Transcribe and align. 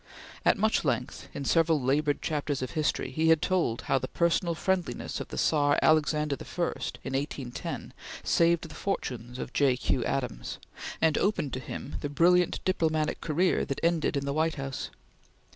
At 0.43 0.57
much 0.57 0.83
length, 0.83 1.27
in 1.31 1.45
several 1.45 1.79
labored 1.79 2.23
chapters 2.23 2.63
of 2.63 2.71
history, 2.71 3.11
he 3.11 3.29
had 3.29 3.39
told 3.39 3.81
how 3.83 3.99
the 3.99 4.07
personal 4.07 4.55
friendliness 4.55 5.19
of 5.19 5.27
the 5.27 5.37
Czar 5.37 5.77
Alexander 5.79 6.35
I, 6.41 6.73
in 7.03 7.13
1810, 7.13 7.93
saved 8.23 8.67
the 8.67 8.73
fortunes 8.73 9.37
of 9.37 9.53
J. 9.53 9.77
Q. 9.77 10.03
Adams, 10.03 10.57
and 11.03 11.19
opened 11.19 11.53
to 11.53 11.59
him 11.59 11.97
the 12.01 12.09
brilliant 12.09 12.65
diplomatic 12.65 13.21
career 13.21 13.63
that 13.63 13.79
ended 13.83 14.17
in 14.17 14.25
the 14.25 14.33
White 14.33 14.55
House. 14.55 14.89